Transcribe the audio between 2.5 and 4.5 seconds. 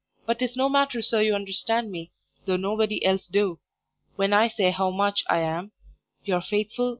nobody else do, when I